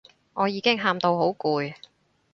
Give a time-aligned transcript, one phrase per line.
[0.33, 1.75] 我已經喊到好攰